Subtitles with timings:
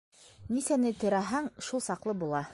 [0.55, 2.47] -Нисәне терәһәң, шул саҡлы була.